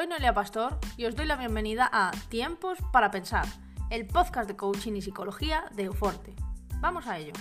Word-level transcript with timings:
Soy 0.00 0.06
Noelia 0.06 0.32
Pastor 0.32 0.78
y 0.96 1.04
os 1.04 1.14
doy 1.14 1.26
la 1.26 1.36
bienvenida 1.36 1.86
a 1.92 2.10
Tiempos 2.30 2.78
para 2.90 3.10
Pensar, 3.10 3.44
el 3.90 4.06
podcast 4.06 4.48
de 4.48 4.56
coaching 4.56 4.94
y 4.94 5.02
psicología 5.02 5.64
de 5.76 5.82
Euforte. 5.82 6.34
Vamos 6.80 7.06
a 7.06 7.18
ello. 7.18 7.34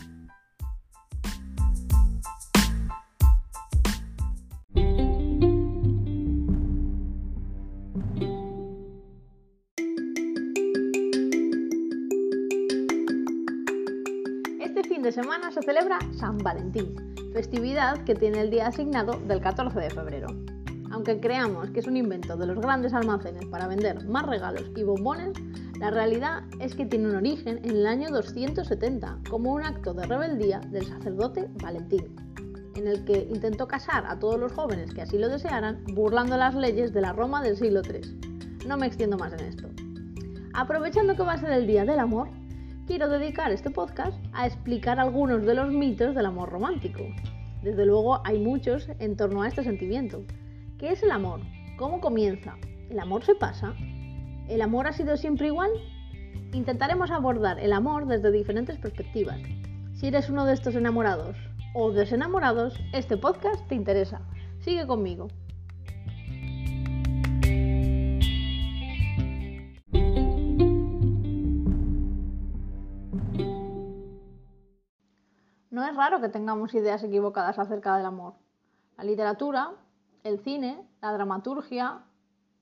Este 14.59 14.83
fin 14.83 15.01
de 15.01 15.13
semana 15.13 15.49
se 15.53 15.61
celebra 15.61 15.97
San 16.17 16.37
Valentín, 16.39 16.93
festividad 17.31 18.03
que 18.03 18.15
tiene 18.15 18.41
el 18.41 18.49
día 18.49 18.67
asignado 18.67 19.13
del 19.13 19.39
14 19.39 19.79
de 19.79 19.89
febrero. 19.91 20.58
Aunque 20.91 21.19
creamos 21.19 21.69
que 21.69 21.79
es 21.79 21.87
un 21.87 21.97
invento 21.97 22.35
de 22.35 22.47
los 22.47 22.59
grandes 22.59 22.93
almacenes 22.93 23.45
para 23.45 23.67
vender 23.67 24.05
más 24.07 24.25
regalos 24.25 24.71
y 24.75 24.83
bombones, 24.83 25.33
la 25.79 25.91
realidad 25.91 26.43
es 26.59 26.75
que 26.75 26.85
tiene 26.85 27.07
un 27.09 27.15
origen 27.15 27.59
en 27.63 27.71
el 27.71 27.87
año 27.87 28.09
270 28.09 29.19
como 29.29 29.53
un 29.53 29.63
acto 29.63 29.93
de 29.93 30.05
rebeldía 30.05 30.59
del 30.71 30.85
sacerdote 30.85 31.47
Valentín, 31.61 32.15
en 32.75 32.87
el 32.87 33.05
que 33.05 33.27
intentó 33.29 33.67
casar 33.67 34.05
a 34.07 34.19
todos 34.19 34.39
los 34.39 34.51
jóvenes 34.51 34.93
que 34.93 35.01
así 35.01 35.17
lo 35.17 35.29
desearan 35.29 35.83
burlando 35.93 36.37
las 36.37 36.55
leyes 36.55 36.91
de 36.91 37.01
la 37.01 37.13
Roma 37.13 37.41
del 37.41 37.55
siglo 37.55 37.81
III. 37.81 38.67
No 38.67 38.77
me 38.77 38.87
extiendo 38.87 39.17
más 39.17 39.33
en 39.33 39.39
esto. 39.41 39.69
Aprovechando 40.53 41.15
que 41.15 41.23
va 41.23 41.33
a 41.33 41.37
ser 41.37 41.51
el 41.51 41.67
Día 41.67 41.85
del 41.85 41.99
Amor, 41.99 42.29
quiero 42.87 43.07
dedicar 43.07 43.51
este 43.51 43.69
podcast 43.69 44.17
a 44.33 44.47
explicar 44.47 44.99
algunos 44.99 45.45
de 45.45 45.53
los 45.53 45.71
mitos 45.71 46.15
del 46.15 46.25
amor 46.25 46.49
romántico. 46.49 47.03
Desde 47.63 47.85
luego 47.85 48.25
hay 48.25 48.39
muchos 48.39 48.89
en 48.99 49.15
torno 49.15 49.43
a 49.43 49.47
este 49.47 49.63
sentimiento. 49.63 50.25
¿Qué 50.79 50.93
es 50.93 51.03
el 51.03 51.11
amor? 51.11 51.41
¿Cómo 51.77 51.99
comienza? 51.99 52.55
¿El 52.89 52.99
amor 52.99 53.25
se 53.25 53.35
pasa? 53.35 53.73
¿El 54.47 54.61
amor 54.61 54.87
ha 54.87 54.93
sido 54.93 55.17
siempre 55.17 55.47
igual? 55.47 55.69
Intentaremos 56.53 57.11
abordar 57.11 57.59
el 57.59 57.73
amor 57.73 58.05
desde 58.05 58.31
diferentes 58.31 58.77
perspectivas. 58.77 59.41
Si 59.95 60.07
eres 60.07 60.29
uno 60.29 60.45
de 60.45 60.53
estos 60.53 60.75
enamorados 60.75 61.35
o 61.75 61.91
desenamorados, 61.91 62.79
este 62.93 63.17
podcast 63.17 63.67
te 63.67 63.75
interesa. 63.75 64.21
Sigue 64.61 64.87
conmigo. 64.87 65.27
No 75.69 75.85
es 75.85 75.93
raro 75.97 76.21
que 76.21 76.29
tengamos 76.29 76.73
ideas 76.73 77.03
equivocadas 77.03 77.59
acerca 77.59 77.97
del 77.97 78.05
amor. 78.05 78.35
La 78.97 79.03
literatura, 79.03 79.73
el 80.23 80.39
cine, 80.39 80.87
la 81.01 81.13
dramaturgia, 81.13 82.03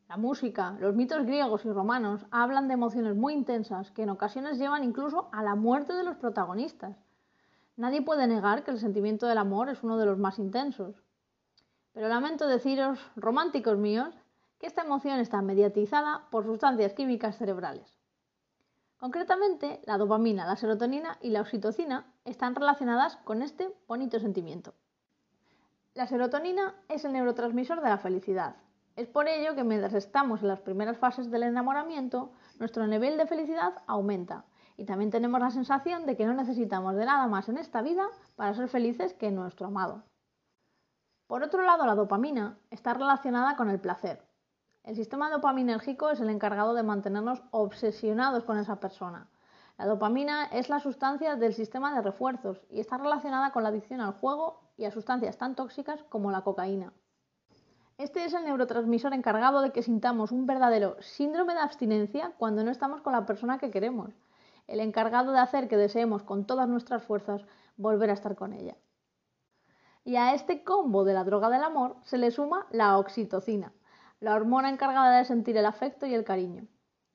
la 0.08 0.18
música, 0.18 0.78
los 0.80 0.96
mitos 0.96 1.26
griegos 1.26 1.66
y 1.66 1.72
romanos 1.72 2.26
hablan 2.32 2.68
de 2.68 2.76
emociones 2.76 3.16
muy 3.16 3.34
intensas 3.34 3.92
que 3.92 4.04
en 4.04 4.10
ocasiones 4.10 4.58
llevan 4.58 4.84
incluso 4.84 5.28
a 5.34 5.44
la 5.44 5.56
muerte 5.56 5.94
de 5.94 6.04
los 6.04 6.16
protagonistas. 6.16 6.96
Nadie 7.76 8.02
puede 8.02 8.26
negar 8.26 8.64
que 8.64 8.72
el 8.72 8.80
sentimiento 8.80 9.28
del 9.28 9.38
amor 9.38 9.70
es 9.70 9.84
uno 9.84 9.98
de 9.98 10.06
los 10.06 10.18
más 10.18 10.40
intensos. 10.40 10.96
Pero 11.94 12.08
lamento 12.08 12.48
deciros, 12.48 13.00
románticos 13.16 13.78
míos, 13.78 14.16
que 14.60 14.68
esta 14.68 14.84
emoción 14.84 15.20
está 15.20 15.42
mediatizada 15.42 16.28
por 16.32 16.46
sustancias 16.46 16.94
químicas 16.94 17.38
cerebrales. 17.38 17.98
Concretamente, 18.98 19.82
la 19.86 19.98
dopamina, 19.98 20.48
la 20.48 20.56
serotonina 20.56 21.20
y 21.22 21.30
la 21.30 21.42
oxitocina 21.42 22.12
están 22.26 22.56
relacionadas 22.56 23.18
con 23.18 23.44
este 23.44 23.70
bonito 23.88 24.20
sentimiento. 24.20 24.74
La 25.98 26.06
serotonina 26.06 26.76
es 26.90 27.06
el 27.06 27.14
neurotransmisor 27.14 27.82
de 27.82 27.90
la 27.90 27.98
felicidad. 27.98 28.58
Es 28.96 29.08
por 29.08 29.28
ello 29.28 29.56
que 29.56 29.64
mientras 29.64 29.96
estamos 29.96 30.44
en 30.44 30.50
las 30.50 30.60
primeras 30.60 31.00
fases 31.00 31.32
del 31.32 31.42
enamoramiento, 31.42 32.34
nuestro 32.60 32.86
nivel 32.86 33.18
de 33.18 33.26
felicidad 33.26 33.74
aumenta 33.88 34.46
y 34.78 34.86
también 34.86 35.10
tenemos 35.10 35.40
la 35.40 35.50
sensación 35.50 36.06
de 36.06 36.16
que 36.16 36.28
no 36.28 36.36
necesitamos 36.36 36.96
de 36.96 37.06
nada 37.06 37.26
más 37.26 37.50
en 37.50 37.58
esta 37.58 37.82
vida 37.82 38.06
para 38.36 38.54
ser 38.54 38.68
felices 38.68 39.16
que 39.16 39.32
nuestro 39.32 39.66
amado. 39.66 40.04
Por 41.26 41.42
otro 41.42 41.64
lado, 41.64 41.88
la 41.88 41.96
dopamina 41.96 42.60
está 42.70 42.94
relacionada 42.94 43.56
con 43.56 43.72
el 43.72 43.80
placer. 43.80 44.24
El 44.84 44.96
sistema 44.96 45.32
dopaminérgico 45.32 46.12
es 46.12 46.20
el 46.20 46.30
encargado 46.30 46.76
de 46.76 46.84
mantenernos 46.84 47.42
obsesionados 47.50 48.44
con 48.44 48.60
esa 48.60 48.80
persona. 48.80 49.32
La 49.80 49.88
dopamina 49.88 50.46
es 50.46 50.70
la 50.70 50.80
sustancia 50.80 51.36
del 51.38 51.56
sistema 51.56 51.92
de 51.96 52.04
refuerzos 52.04 52.62
y 52.70 52.82
está 52.82 53.00
relacionada 53.00 53.52
con 53.52 53.64
la 53.64 53.70
adicción 53.70 54.02
al 54.02 54.14
juego 54.14 54.67
y 54.78 54.86
a 54.86 54.92
sustancias 54.92 55.38
tan 55.38 55.56
tóxicas 55.56 56.04
como 56.04 56.32
la 56.32 56.42
cocaína. 56.42 56.94
Este 57.98 58.24
es 58.26 58.34
el 58.36 58.46
neurotransmisor 58.46 59.14
encargado 59.14 59.62
de 59.62 59.72
que 59.72 59.82
sintamos 59.82 60.32
un 60.32 60.46
verdadero 60.46 60.96
síndrome 61.02 61.56
de 61.56 61.62
abstinencia 61.62 62.34
cuando 62.38 62.64
no 62.64 62.70
estamos 62.70 63.02
con 63.02 63.14
la 63.14 63.26
persona 63.26 63.58
que 63.58 63.72
queremos, 63.72 64.14
el 64.68 64.80
encargado 64.82 65.32
de 65.32 65.40
hacer 65.40 65.68
que 65.68 65.78
deseemos 65.78 66.22
con 66.22 66.46
todas 66.46 66.70
nuestras 66.70 67.04
fuerzas 67.04 67.44
volver 67.76 68.12
a 68.12 68.14
estar 68.14 68.36
con 68.36 68.54
ella. 68.54 68.78
Y 70.04 70.16
a 70.16 70.36
este 70.36 70.64
combo 70.64 71.06
de 71.06 71.16
la 71.16 71.24
droga 71.24 71.50
del 71.50 71.64
amor 71.64 71.96
se 72.04 72.20
le 72.20 72.30
suma 72.30 72.68
la 72.70 73.00
oxitocina, 73.00 73.74
la 74.20 74.36
hormona 74.36 74.70
encargada 74.70 75.18
de 75.18 75.26
sentir 75.26 75.58
el 75.58 75.66
afecto 75.66 76.06
y 76.06 76.14
el 76.14 76.24
cariño. 76.24 76.68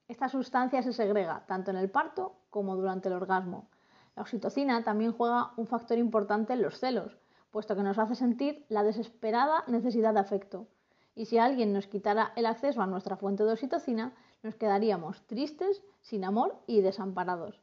Esta 0.09 0.27
sustancia 0.27 0.83
se 0.83 0.91
segrega 0.91 1.45
tanto 1.47 1.71
en 1.71 1.77
el 1.77 1.89
parto 1.89 2.35
como 2.49 2.75
durante 2.75 3.07
el 3.07 3.15
orgasmo. 3.15 3.69
La 4.15 4.23
oxitocina 4.23 4.83
también 4.83 5.13
juega 5.13 5.53
un 5.55 5.65
factor 5.65 5.97
importante 5.97 6.53
en 6.53 6.61
los 6.61 6.77
celos, 6.79 7.17
puesto 7.53 7.75
que 7.75 7.83
nos 7.83 7.99
hace 7.99 8.15
sentir 8.15 8.65
la 8.67 8.83
desesperada 8.83 9.63
necesidad 9.67 10.15
de 10.15 10.19
afecto. 10.19 10.67
Y 11.15 11.25
si 11.25 11.37
alguien 11.37 11.71
nos 11.71 11.85
quitara 11.85 12.33
el 12.35 12.47
acceso 12.47 12.81
a 12.81 12.87
nuestra 12.87 13.15
fuente 13.15 13.43
de 13.45 13.53
oxitocina, 13.53 14.11
nos 14.41 14.55
quedaríamos 14.55 15.21
tristes, 15.27 15.83
sin 16.01 16.25
amor 16.25 16.57
y 16.65 16.81
desamparados. 16.81 17.61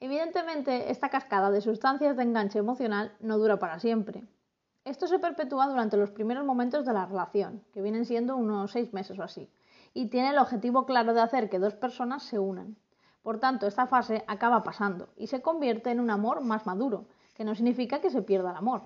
Evidentemente, 0.00 0.90
esta 0.90 1.10
cascada 1.10 1.50
de 1.50 1.60
sustancias 1.60 2.16
de 2.16 2.22
enganche 2.22 2.58
emocional 2.58 3.12
no 3.20 3.36
dura 3.36 3.58
para 3.58 3.78
siempre. 3.78 4.24
Esto 4.86 5.06
se 5.06 5.18
perpetúa 5.18 5.68
durante 5.68 5.98
los 5.98 6.10
primeros 6.10 6.46
momentos 6.46 6.86
de 6.86 6.94
la 6.94 7.04
relación, 7.04 7.62
que 7.74 7.82
vienen 7.82 8.06
siendo 8.06 8.34
unos 8.34 8.72
seis 8.72 8.94
meses 8.94 9.18
o 9.18 9.22
así, 9.22 9.52
y 9.92 10.06
tiene 10.06 10.30
el 10.30 10.38
objetivo 10.38 10.86
claro 10.86 11.12
de 11.12 11.20
hacer 11.20 11.50
que 11.50 11.58
dos 11.58 11.74
personas 11.74 12.22
se 12.22 12.38
unan. 12.38 12.76
Por 13.22 13.38
tanto, 13.38 13.66
esta 13.66 13.86
fase 13.86 14.24
acaba 14.26 14.62
pasando 14.62 15.10
y 15.16 15.26
se 15.26 15.42
convierte 15.42 15.90
en 15.90 16.00
un 16.00 16.08
amor 16.08 16.40
más 16.40 16.64
maduro, 16.64 17.04
que 17.40 17.46
no 17.46 17.54
significa 17.54 18.02
que 18.02 18.10
se 18.10 18.20
pierda 18.20 18.50
el 18.50 18.56
amor. 18.58 18.82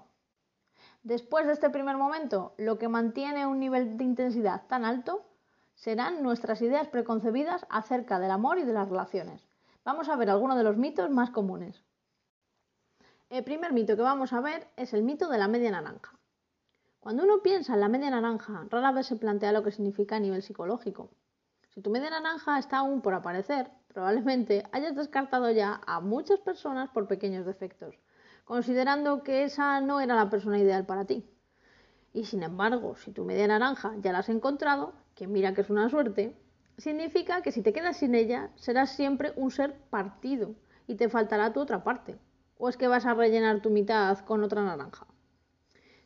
Después 1.02 1.44
de 1.44 1.54
este 1.54 1.70
primer 1.70 1.96
momento, 1.96 2.54
lo 2.56 2.78
que 2.78 2.86
mantiene 2.86 3.48
un 3.48 3.58
nivel 3.58 3.96
de 3.96 4.04
intensidad 4.04 4.68
tan 4.68 4.84
alto 4.84 5.26
serán 5.74 6.22
nuestras 6.22 6.62
ideas 6.62 6.86
preconcebidas 6.86 7.66
acerca 7.68 8.20
del 8.20 8.30
amor 8.30 8.58
y 8.58 8.64
de 8.64 8.72
las 8.72 8.88
relaciones. 8.88 9.44
Vamos 9.84 10.08
a 10.08 10.14
ver 10.14 10.30
algunos 10.30 10.56
de 10.56 10.62
los 10.62 10.76
mitos 10.76 11.10
más 11.10 11.30
comunes. 11.30 11.82
El 13.28 13.42
primer 13.42 13.72
mito 13.72 13.96
que 13.96 14.02
vamos 14.02 14.32
a 14.32 14.40
ver 14.40 14.68
es 14.76 14.94
el 14.94 15.02
mito 15.02 15.28
de 15.28 15.38
la 15.38 15.48
media 15.48 15.72
naranja. 15.72 16.16
Cuando 17.00 17.24
uno 17.24 17.42
piensa 17.42 17.74
en 17.74 17.80
la 17.80 17.88
media 17.88 18.10
naranja, 18.10 18.68
rara 18.70 18.92
vez 18.92 19.08
se 19.08 19.16
plantea 19.16 19.50
lo 19.50 19.64
que 19.64 19.72
significa 19.72 20.14
a 20.14 20.20
nivel 20.20 20.44
psicológico. 20.44 21.10
Si 21.70 21.82
tu 21.82 21.90
media 21.90 22.10
naranja 22.10 22.56
está 22.60 22.76
aún 22.76 23.02
por 23.02 23.14
aparecer, 23.14 23.72
probablemente 23.88 24.62
hayas 24.70 24.94
descartado 24.94 25.50
ya 25.50 25.80
a 25.88 25.98
muchas 25.98 26.38
personas 26.38 26.88
por 26.90 27.08
pequeños 27.08 27.44
defectos, 27.44 27.96
considerando 28.44 29.22
que 29.22 29.44
esa 29.44 29.80
no 29.80 30.00
era 30.00 30.14
la 30.14 30.30
persona 30.30 30.58
ideal 30.58 30.86
para 30.86 31.04
ti. 31.04 31.24
Y 32.12 32.26
sin 32.26 32.42
embargo, 32.42 32.96
si 32.96 33.10
tu 33.10 33.24
media 33.24 33.46
naranja 33.46 33.94
ya 34.00 34.12
la 34.12 34.18
has 34.18 34.28
encontrado, 34.28 34.94
que 35.14 35.26
mira 35.26 35.54
que 35.54 35.62
es 35.62 35.70
una 35.70 35.88
suerte, 35.88 36.36
significa 36.78 37.42
que 37.42 37.52
si 37.52 37.62
te 37.62 37.72
quedas 37.72 37.96
sin 37.96 38.14
ella, 38.14 38.50
serás 38.54 38.90
siempre 38.90 39.32
un 39.36 39.50
ser 39.50 39.74
partido 39.90 40.54
y 40.86 40.96
te 40.96 41.08
faltará 41.08 41.52
tu 41.52 41.60
otra 41.60 41.82
parte. 41.82 42.18
¿O 42.58 42.68
es 42.68 42.76
que 42.76 42.88
vas 42.88 43.06
a 43.06 43.14
rellenar 43.14 43.60
tu 43.60 43.70
mitad 43.70 44.18
con 44.20 44.44
otra 44.44 44.62
naranja? 44.62 45.06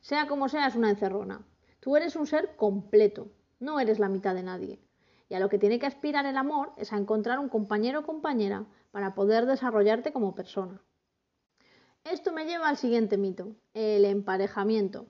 Sea 0.01 0.27
como 0.27 0.49
sea, 0.49 0.67
es 0.67 0.77
una 0.77 0.91
encerrona. 0.91 1.45
Tú 1.81 1.97
eres 1.97 2.17
un 2.17 2.27
ser 2.27 2.57
completo, 2.57 3.31
no 3.61 3.81
eres 3.81 3.99
la 3.99 4.09
mitad 4.09 4.35
de 4.35 4.43
nadie. 4.43 4.81
Y 5.29 5.35
a 5.35 5.41
lo 5.41 5.49
que 5.49 5.59
tiene 5.59 5.79
que 5.79 5.87
aspirar 5.87 6.25
el 6.25 6.37
amor 6.37 6.73
es 6.77 6.93
a 6.93 6.97
encontrar 6.97 7.39
un 7.39 7.49
compañero 7.49 8.01
o 8.01 8.07
compañera 8.07 8.65
para 8.93 9.15
poder 9.15 9.45
desarrollarte 9.45 10.13
como 10.13 10.35
persona. 10.35 10.81
Esto 12.11 12.33
me 12.33 12.47
lleva 12.47 12.71
al 12.71 12.79
siguiente 12.79 13.19
mito, 13.19 13.55
el 13.75 14.07
emparejamiento. 14.07 15.09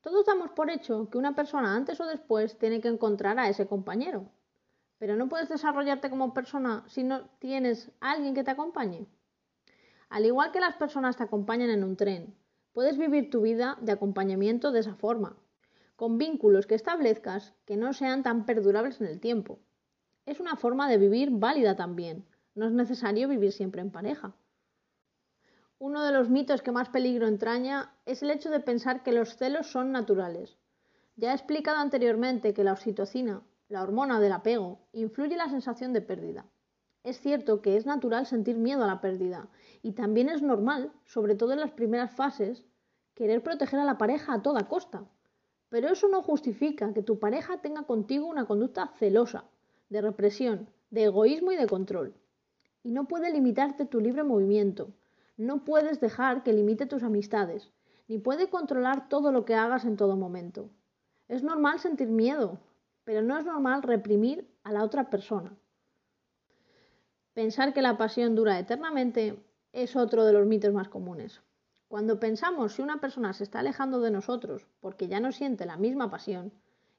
Todos 0.00 0.24
damos 0.24 0.52
por 0.52 0.70
hecho 0.70 1.10
que 1.10 1.18
una 1.18 1.34
persona 1.34 1.74
antes 1.74 2.00
o 2.00 2.06
después 2.06 2.56
tiene 2.58 2.80
que 2.80 2.86
encontrar 2.86 3.40
a 3.40 3.48
ese 3.48 3.66
compañero. 3.66 4.30
Pero 4.98 5.16
no 5.16 5.28
puedes 5.28 5.48
desarrollarte 5.48 6.10
como 6.10 6.34
persona 6.34 6.84
si 6.86 7.02
no 7.02 7.22
tienes 7.40 7.90
a 8.00 8.12
alguien 8.12 8.34
que 8.36 8.44
te 8.44 8.52
acompañe. 8.52 9.08
Al 10.10 10.26
igual 10.26 10.52
que 10.52 10.60
las 10.60 10.76
personas 10.76 11.16
te 11.16 11.24
acompañan 11.24 11.70
en 11.70 11.82
un 11.82 11.96
tren, 11.96 12.36
puedes 12.72 12.98
vivir 12.98 13.30
tu 13.30 13.40
vida 13.40 13.76
de 13.80 13.90
acompañamiento 13.90 14.70
de 14.70 14.78
esa 14.78 14.94
forma, 14.94 15.36
con 15.96 16.18
vínculos 16.18 16.68
que 16.68 16.76
establezcas 16.76 17.52
que 17.64 17.76
no 17.76 17.92
sean 17.92 18.22
tan 18.22 18.46
perdurables 18.46 19.00
en 19.00 19.08
el 19.08 19.18
tiempo. 19.18 19.58
Es 20.24 20.38
una 20.38 20.54
forma 20.54 20.88
de 20.88 20.98
vivir 20.98 21.30
válida 21.32 21.74
también. 21.74 22.24
No 22.54 22.66
es 22.66 22.72
necesario 22.72 23.26
vivir 23.26 23.50
siempre 23.50 23.80
en 23.80 23.90
pareja. 23.90 24.36
Uno 25.80 26.04
de 26.04 26.10
los 26.10 26.28
mitos 26.28 26.60
que 26.60 26.72
más 26.72 26.88
peligro 26.88 27.28
entraña 27.28 27.92
es 28.04 28.24
el 28.24 28.32
hecho 28.32 28.50
de 28.50 28.58
pensar 28.58 29.04
que 29.04 29.12
los 29.12 29.36
celos 29.36 29.70
son 29.70 29.92
naturales. 29.92 30.58
Ya 31.14 31.30
he 31.30 31.34
explicado 31.36 31.78
anteriormente 31.78 32.52
que 32.52 32.64
la 32.64 32.72
oxitocina, 32.72 33.42
la 33.68 33.84
hormona 33.84 34.18
del 34.18 34.32
apego, 34.32 34.80
influye 34.92 35.34
en 35.34 35.38
la 35.38 35.48
sensación 35.48 35.92
de 35.92 36.00
pérdida. 36.00 36.46
Es 37.04 37.20
cierto 37.20 37.62
que 37.62 37.76
es 37.76 37.86
natural 37.86 38.26
sentir 38.26 38.56
miedo 38.56 38.82
a 38.82 38.88
la 38.88 39.00
pérdida 39.00 39.48
y 39.80 39.92
también 39.92 40.28
es 40.28 40.42
normal, 40.42 40.90
sobre 41.04 41.36
todo 41.36 41.52
en 41.52 41.60
las 41.60 41.70
primeras 41.70 42.10
fases, 42.10 42.64
querer 43.14 43.44
proteger 43.44 43.78
a 43.78 43.84
la 43.84 43.98
pareja 43.98 44.34
a 44.34 44.42
toda 44.42 44.66
costa. 44.66 45.04
Pero 45.68 45.90
eso 45.90 46.08
no 46.08 46.22
justifica 46.22 46.92
que 46.92 47.04
tu 47.04 47.20
pareja 47.20 47.58
tenga 47.58 47.84
contigo 47.84 48.26
una 48.26 48.46
conducta 48.46 48.88
celosa, 48.98 49.44
de 49.90 50.00
represión, 50.00 50.68
de 50.90 51.04
egoísmo 51.04 51.52
y 51.52 51.56
de 51.56 51.68
control. 51.68 52.14
Y 52.82 52.90
no 52.90 53.06
puede 53.06 53.30
limitarte 53.30 53.86
tu 53.86 54.00
libre 54.00 54.24
movimiento. 54.24 54.92
No 55.38 55.64
puedes 55.64 56.00
dejar 56.00 56.42
que 56.42 56.52
limite 56.52 56.86
tus 56.86 57.04
amistades, 57.04 57.70
ni 58.08 58.18
puede 58.18 58.50
controlar 58.50 59.08
todo 59.08 59.30
lo 59.30 59.44
que 59.44 59.54
hagas 59.54 59.84
en 59.84 59.96
todo 59.96 60.16
momento. 60.16 60.68
Es 61.28 61.44
normal 61.44 61.78
sentir 61.78 62.08
miedo, 62.08 62.58
pero 63.04 63.22
no 63.22 63.38
es 63.38 63.44
normal 63.44 63.84
reprimir 63.84 64.52
a 64.64 64.72
la 64.72 64.82
otra 64.82 65.10
persona. 65.10 65.56
Pensar 67.34 67.72
que 67.72 67.82
la 67.82 67.96
pasión 67.96 68.34
dura 68.34 68.58
eternamente 68.58 69.40
es 69.72 69.94
otro 69.94 70.24
de 70.24 70.32
los 70.32 70.44
mitos 70.44 70.74
más 70.74 70.88
comunes. 70.88 71.40
Cuando 71.86 72.18
pensamos 72.18 72.72
si 72.72 72.82
una 72.82 73.00
persona 73.00 73.32
se 73.32 73.44
está 73.44 73.60
alejando 73.60 74.00
de 74.00 74.10
nosotros 74.10 74.66
porque 74.80 75.06
ya 75.06 75.20
no 75.20 75.30
siente 75.30 75.66
la 75.66 75.76
misma 75.76 76.10
pasión, 76.10 76.52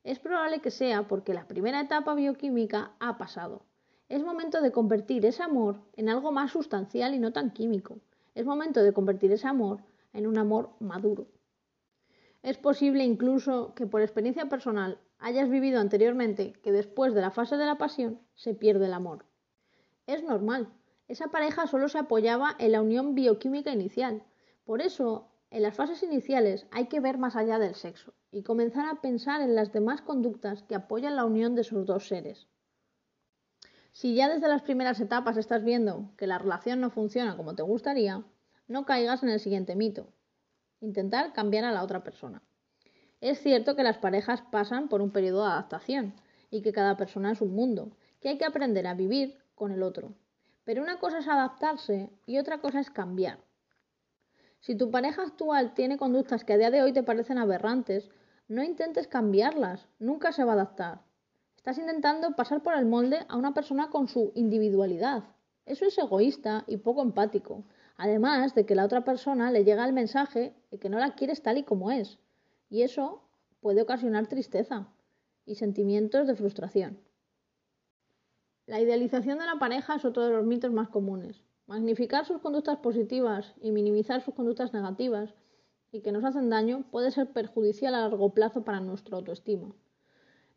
es 0.06 0.18
probable 0.20 0.62
que 0.62 0.72
sea 0.72 1.10
porque 1.10 1.34
la 1.34 1.46
primera 1.46 1.82
etapa 1.82 2.14
bioquímica 2.14 2.94
ha 3.02 3.18
pasado. 3.18 3.66
Es 4.08 4.24
momento 4.24 4.62
de 4.62 4.72
convertir 4.72 5.26
ese 5.26 5.44
amor 5.44 5.82
en 5.98 6.08
algo 6.08 6.32
más 6.32 6.54
sustancial 6.54 7.14
y 7.14 7.20
no 7.20 7.34
tan 7.34 7.52
químico. 7.52 8.00
Es 8.40 8.46
momento 8.46 8.82
de 8.82 8.94
convertir 8.94 9.34
ese 9.34 9.50
amor 9.50 9.84
en 10.14 10.26
un 10.26 10.38
amor 10.38 10.70
maduro. 10.80 11.28
Es 12.42 12.58
posible 12.58 13.04
incluso 13.04 13.74
que 13.74 13.86
por 13.86 14.02
experiencia 14.02 14.48
personal 14.48 14.98
hayas 15.18 15.50
vivido 15.50 15.82
anteriormente 15.82 16.54
que 16.64 16.72
después 16.72 17.14
de 17.14 17.20
la 17.20 17.32
fase 17.32 17.58
de 17.58 17.66
la 17.66 17.78
pasión 17.78 18.22
se 18.36 18.54
pierde 18.54 18.86
el 18.86 18.94
amor. 18.94 19.26
Es 20.08 20.24
normal, 20.24 20.70
esa 21.10 21.28
pareja 21.28 21.68
solo 21.68 21.90
se 21.90 21.98
apoyaba 21.98 22.56
en 22.60 22.72
la 22.72 22.82
unión 22.82 23.14
bioquímica 23.14 23.74
inicial. 23.74 24.24
Por 24.64 24.82
eso, 24.82 25.28
en 25.50 25.62
las 25.62 25.76
fases 25.76 26.02
iniciales 26.02 26.66
hay 26.72 26.86
que 26.86 27.02
ver 27.02 27.18
más 27.18 27.36
allá 27.36 27.60
del 27.60 27.76
sexo 27.76 28.14
y 28.32 28.44
comenzar 28.44 28.86
a 28.86 29.02
pensar 29.02 29.42
en 29.42 29.54
las 29.54 29.74
demás 29.74 30.02
conductas 30.02 30.64
que 30.64 30.76
apoyan 30.76 31.18
la 31.18 31.26
unión 31.26 31.56
de 31.56 31.62
esos 31.64 31.86
dos 31.86 32.08
seres. 32.08 32.48
Si 34.00 34.16
ya 34.16 34.30
desde 34.30 34.48
las 34.48 34.62
primeras 34.62 35.02
etapas 35.02 35.36
estás 35.36 35.62
viendo 35.66 36.10
que 36.16 36.26
la 36.26 36.38
relación 36.38 36.80
no 36.80 36.90
funciona 36.90 37.36
como 37.36 37.54
te 37.54 37.64
gustaría, 37.64 38.24
no 38.66 38.86
caigas 38.86 39.24
en 39.24 39.30
el 39.30 39.42
siguiente 39.42 39.76
mito. 39.76 40.08
Intentar 40.80 41.34
cambiar 41.34 41.66
a 41.66 41.74
la 41.74 41.84
otra 41.84 42.02
persona. 42.02 42.42
Es 43.20 43.42
cierto 43.42 43.76
que 43.76 43.84
las 43.84 43.98
parejas 43.98 44.42
pasan 44.54 44.88
por 44.88 45.02
un 45.02 45.12
periodo 45.12 45.42
de 45.44 45.52
adaptación 45.52 46.14
y 46.50 46.62
que 46.62 46.72
cada 46.72 46.96
persona 46.96 47.34
es 47.34 47.42
un 47.42 47.54
mundo, 47.54 47.92
que 48.22 48.30
hay 48.30 48.38
que 48.38 48.46
aprender 48.46 48.88
a 48.88 48.94
vivir 48.94 49.38
con 49.54 49.74
el 49.74 49.84
otro. 49.84 50.14
Pero 50.64 50.82
una 50.82 50.98
cosa 51.00 51.18
es 51.18 51.28
adaptarse 51.28 52.10
y 52.26 52.38
otra 52.38 52.62
cosa 52.62 52.80
es 52.80 52.90
cambiar. 52.90 53.40
Si 54.62 54.76
tu 54.76 54.92
pareja 54.92 55.24
actual 55.24 55.74
tiene 55.74 55.98
conductas 55.98 56.46
que 56.46 56.54
a 56.54 56.58
día 56.58 56.72
de 56.72 56.84
hoy 56.84 56.94
te 56.94 57.04
parecen 57.04 57.38
aberrantes, 57.38 58.10
no 58.48 58.64
intentes 58.64 59.10
cambiarlas, 59.10 59.90
nunca 60.00 60.32
se 60.32 60.46
va 60.46 60.54
a 60.54 60.56
adaptar. 60.56 61.09
Estás 61.60 61.78
intentando 61.78 62.38
pasar 62.38 62.64
por 62.64 62.74
el 62.74 62.86
molde 62.86 63.26
a 63.28 63.36
una 63.36 63.54
persona 63.54 63.90
con 63.90 64.08
su 64.08 64.32
individualidad. 64.34 65.26
Eso 65.66 65.84
es 65.84 65.98
egoísta 65.98 66.64
y 66.68 66.78
poco 66.78 67.02
empático, 67.02 67.66
además 67.98 68.56
de 68.56 68.66
que 68.66 68.76
la 68.76 68.86
otra 68.86 69.04
persona 69.04 69.52
le 69.52 69.66
llega 69.66 69.86
el 69.86 69.92
mensaje 69.92 70.56
de 70.72 70.80
que 70.80 70.88
no 70.88 71.00
la 71.00 71.16
quieres 71.16 71.44
tal 71.44 71.58
y 71.58 71.64
como 71.64 71.92
es 71.92 72.18
y 72.70 72.84
eso 72.84 73.24
puede 73.60 73.82
ocasionar 73.82 74.28
tristeza 74.28 74.88
y 75.46 75.56
sentimientos 75.56 76.28
de 76.28 76.38
frustración. 76.38 76.98
La 78.66 78.80
idealización 78.80 79.38
de 79.40 79.46
la 79.46 79.60
pareja 79.60 79.96
es 79.96 80.06
otro 80.06 80.24
de 80.24 80.32
los 80.32 80.46
mitos 80.46 80.72
más 80.72 80.88
comunes. 80.88 81.44
Magnificar 81.68 82.26
sus 82.26 82.40
conductas 82.40 82.78
positivas 82.78 83.54
y 83.62 83.72
minimizar 83.72 84.22
sus 84.22 84.34
conductas 84.34 84.72
negativas 84.72 85.36
y 85.92 86.00
que 86.00 86.14
nos 86.14 86.24
hacen 86.24 86.50
daño 86.50 86.86
puede 86.90 87.12
ser 87.12 87.34
perjudicial 87.34 87.96
a 87.96 88.08
largo 88.08 88.34
plazo 88.34 88.64
para 88.64 88.80
nuestra 88.80 89.18
autoestima. 89.18 89.76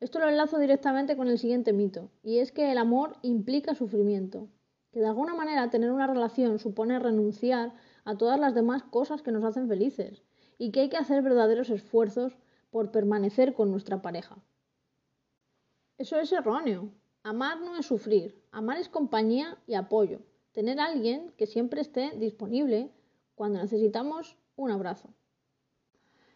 Esto 0.02 0.18
lo 0.18 0.28
enlazo 0.28 0.58
directamente 0.58 1.16
con 1.16 1.28
el 1.28 1.38
siguiente 1.38 1.72
mito, 1.72 2.10
y 2.24 2.38
es 2.38 2.50
que 2.50 2.72
el 2.72 2.78
amor 2.78 3.18
implica 3.22 3.76
sufrimiento, 3.76 4.48
que 4.90 4.98
de 4.98 5.06
alguna 5.06 5.32
manera 5.32 5.70
tener 5.70 5.92
una 5.92 6.08
relación 6.08 6.58
supone 6.58 6.98
renunciar 6.98 7.72
a 8.04 8.16
todas 8.16 8.40
las 8.40 8.52
demás 8.52 8.82
cosas 8.82 9.22
que 9.22 9.30
nos 9.30 9.44
hacen 9.44 9.68
felices, 9.68 10.24
y 10.58 10.72
que 10.72 10.80
hay 10.80 10.88
que 10.88 10.96
hacer 10.96 11.22
verdaderos 11.22 11.70
esfuerzos 11.70 12.36
por 12.72 12.90
permanecer 12.90 13.54
con 13.54 13.70
nuestra 13.70 14.02
pareja. 14.02 14.42
Eso 15.98 16.18
es 16.18 16.32
erróneo. 16.32 16.90
Amar 17.22 17.60
no 17.60 17.76
es 17.76 17.86
sufrir, 17.86 18.42
amar 18.50 18.78
es 18.78 18.88
compañía 18.88 19.56
y 19.68 19.74
apoyo, 19.74 20.18
tener 20.50 20.80
a 20.80 20.86
alguien 20.86 21.32
que 21.36 21.46
siempre 21.46 21.80
esté 21.80 22.10
disponible 22.18 22.90
cuando 23.36 23.60
necesitamos 23.60 24.36
un 24.56 24.72
abrazo. 24.72 25.14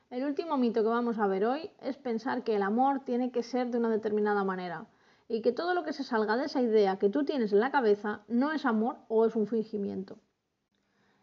El 0.09 0.23
último 0.23 0.57
mito 0.57 0.85
que 0.85 0.89
vamos 0.89 1.19
a 1.19 1.27
ver 1.27 1.45
hoy 1.45 1.69
es 1.81 1.97
pensar 1.97 2.45
que 2.45 2.55
el 2.55 2.63
amor 2.63 3.01
tiene 3.01 3.33
que 3.33 3.43
ser 3.43 3.73
de 3.73 3.79
una 3.79 3.91
determinada 3.91 4.45
manera 4.45 4.87
y 5.27 5.43
que 5.43 5.51
todo 5.51 5.75
lo 5.75 5.83
que 5.83 5.93
se 5.93 6.05
salga 6.05 6.37
de 6.37 6.45
esa 6.45 6.63
idea 6.63 6.97
que 6.97 7.09
tú 7.09 7.25
tienes 7.25 7.53
en 7.53 7.59
la 7.59 7.73
cabeza 7.73 8.21
no 8.29 8.53
es 8.53 8.65
amor 8.65 8.99
o 9.09 9.27
es 9.27 9.35
un 9.35 9.49
fingimiento. 9.49 10.19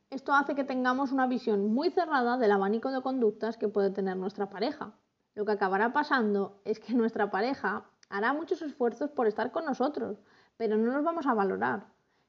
Esto 0.10 0.34
hace 0.34 0.54
que 0.54 0.66
tengamos 0.66 1.14
una 1.14 1.28
visión 1.28 1.74
muy 1.74 1.92
cerrada 1.92 2.38
del 2.38 2.52
abanico 2.52 2.92
de 2.92 3.02
conductas 3.02 3.58
que 3.58 3.70
puede 3.70 3.90
tener 3.90 4.18
nuestra 4.18 4.50
pareja. 4.50 4.92
Lo 5.34 5.46
que 5.46 5.54
acabará 5.54 5.94
pasando 5.94 6.60
es 6.66 6.82
que 6.82 6.94
nuestra 6.94 7.32
pareja 7.32 7.86
hará 8.10 8.34
muchos 8.34 8.62
esfuerzos 8.62 9.12
por 9.12 9.28
estar 9.28 9.54
con 9.54 9.64
nosotros, 9.64 10.22
pero 10.58 10.76
no 10.76 10.92
nos 10.92 11.06
vamos 11.06 11.26
a 11.26 11.34
valorar. 11.34 11.88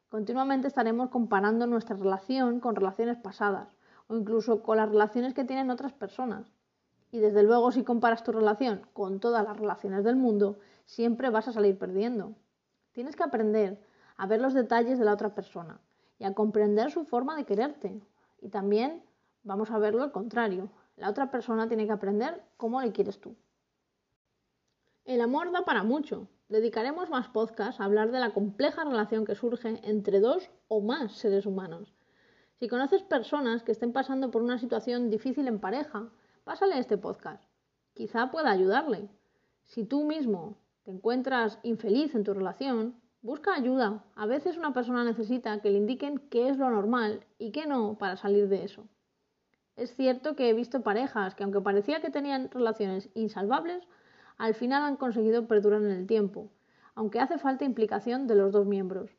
Continuamente 0.09 0.69
estaremos 0.69 1.11
comparando 1.11 1.67
nuestra 1.67 1.97
relación 1.97 2.61
con 2.61 2.77
relaciones 2.77 3.19
pasadas 3.19 3.67
o 4.09 4.17
incluso 4.17 4.63
con 4.63 4.77
las 4.77 4.89
relaciones 4.89 5.35
que 5.35 5.45
tienen 5.45 5.71
otras 5.71 5.93
personas. 5.93 6.53
Y 7.11 7.21
desde 7.21 7.43
luego 7.43 7.71
si 7.71 7.85
comparas 7.85 8.25
tu 8.25 8.33
relación 8.33 8.83
con 8.93 9.21
todas 9.21 9.45
las 9.45 9.57
relaciones 9.57 10.05
del 10.05 10.17
mundo, 10.17 10.59
siempre 10.85 11.31
vas 11.31 11.49
a 11.49 11.53
salir 11.53 11.79
perdiendo. 11.79 12.35
Tienes 12.93 13.17
que 13.17 13.23
aprender 13.23 13.81
a 14.17 14.27
ver 14.27 14.41
los 14.41 14.55
detalles 14.55 14.99
de 14.99 15.05
la 15.05 15.15
otra 15.15 15.35
persona 15.35 15.81
y 16.19 16.25
a 16.25 16.35
comprender 16.35 16.91
su 16.91 17.05
forma 17.05 17.37
de 17.37 17.45
quererte. 17.45 18.01
Y 18.41 18.49
también 18.49 19.03
vamos 19.43 19.71
a 19.71 19.79
verlo 19.79 20.03
al 20.03 20.13
contrario. 20.13 20.71
La 20.97 21.09
otra 21.09 21.31
persona 21.31 21.69
tiene 21.69 21.87
que 21.87 21.93
aprender 21.93 22.43
cómo 22.57 22.81
le 22.81 22.93
quieres 22.93 23.21
tú. 23.21 23.37
El 25.05 25.21
amor 25.21 25.53
da 25.53 25.65
para 25.65 25.83
mucho. 25.83 26.29
Dedicaremos 26.49 27.11
más 27.11 27.29
podcasts 27.29 27.81
a 27.81 27.85
hablar 27.85 28.11
de 28.11 28.21
la 28.21 28.31
compleja 28.31 28.85
relación 28.85 29.25
que 29.25 29.35
surge 29.35 29.81
entre 29.89 30.21
dos 30.21 30.51
o 30.69 30.81
más 30.81 31.13
seres 31.13 31.47
humanos. 31.47 31.94
Si 32.65 32.69
conoces 32.71 33.03
personas 33.03 33.63
que 33.63 33.73
estén 33.73 33.93
pasando 33.93 34.31
por 34.31 34.41
una 34.41 34.59
situación 34.59 35.11
difícil 35.11 35.49
en 35.49 35.61
pareja, 35.61 36.09
pásale 36.45 36.79
este 36.79 36.97
podcast. 36.97 37.45
Quizá 37.93 38.31
pueda 38.31 38.51
ayudarle. 38.51 39.11
Si 39.65 39.85
tú 39.85 40.07
mismo 40.07 40.57
te 40.83 40.91
encuentras 40.91 41.59
infeliz 41.63 42.15
en 42.15 42.25
tu 42.25 42.33
relación, 42.33 42.95
Busca 43.21 43.53
ayuda. 43.55 44.03
A 44.17 44.25
veces 44.25 44.57
una 44.57 44.73
persona 44.73 45.05
necesita 45.05 45.61
que 45.61 45.69
le 45.69 45.77
indiquen 45.77 46.17
qué 46.31 46.49
es 46.49 46.57
lo 46.57 46.71
normal 46.71 47.27
y 47.37 47.53
qué 47.53 47.67
no 47.67 47.99
para 47.99 48.17
salir 48.17 48.49
de 48.49 48.65
eso. 48.65 48.89
Es 49.77 49.95
cierto 49.95 50.35
que 50.35 50.49
he 50.49 50.55
visto 50.55 50.81
parejas 50.81 51.35
que 51.35 51.43
aunque 51.43 51.61
parecía 51.61 52.01
que 52.01 52.09
tenían 52.09 52.51
relaciones 52.51 53.11
insalvables, 53.13 53.87
al 54.39 54.55
final 54.55 54.85
han 54.85 54.97
conseguido 54.97 55.47
perdurar 55.47 55.83
en 55.83 55.91
el 55.91 56.07
tiempo, 56.07 56.51
aunque 56.95 57.21
hace 57.21 57.37
falta 57.37 57.67
implicación 57.67 58.27
de 58.27 58.37
los 58.37 58.53
dos 58.53 58.65
miembros. 58.65 59.11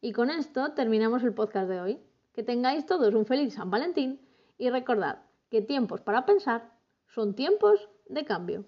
Y 0.00 0.10
con 0.10 0.30
esto 0.30 0.72
terminamos 0.72 1.22
el 1.22 1.32
podcast 1.32 1.68
de 1.68 1.80
hoy. 1.80 2.09
Que 2.32 2.42
tengáis 2.42 2.86
todos 2.86 3.14
un 3.14 3.26
feliz 3.26 3.54
San 3.54 3.70
Valentín 3.70 4.20
y 4.56 4.70
recordad 4.70 5.22
que 5.50 5.62
tiempos 5.62 6.00
para 6.00 6.26
pensar 6.26 6.78
son 7.06 7.34
tiempos 7.34 7.88
de 8.06 8.24
cambio. 8.24 8.66